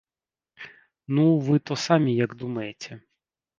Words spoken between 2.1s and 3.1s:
як думаеце?